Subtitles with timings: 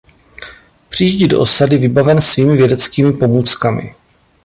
[0.89, 3.93] Přijíždí do osady vybaven svými vědeckými pomůckami.